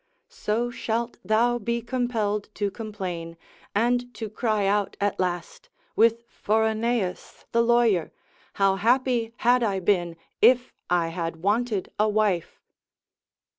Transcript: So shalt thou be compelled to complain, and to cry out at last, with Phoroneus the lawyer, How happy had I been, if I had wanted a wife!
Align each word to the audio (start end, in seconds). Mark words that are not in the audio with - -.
So 0.29 0.71
shalt 0.71 1.19
thou 1.23 1.59
be 1.59 1.79
compelled 1.83 2.49
to 2.55 2.71
complain, 2.71 3.37
and 3.75 4.11
to 4.15 4.31
cry 4.31 4.65
out 4.65 4.97
at 4.99 5.19
last, 5.19 5.69
with 5.95 6.23
Phoroneus 6.27 7.45
the 7.51 7.61
lawyer, 7.61 8.11
How 8.53 8.77
happy 8.77 9.31
had 9.37 9.61
I 9.61 9.79
been, 9.79 10.17
if 10.41 10.73
I 10.89 11.09
had 11.09 11.43
wanted 11.43 11.91
a 11.99 12.09
wife! 12.09 12.59